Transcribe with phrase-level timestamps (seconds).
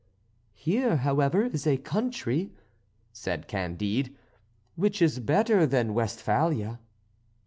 [0.55, 2.53] "Here, however, is a country,"
[3.13, 4.15] said Candide,
[4.75, 6.79] "which is better than Westphalia."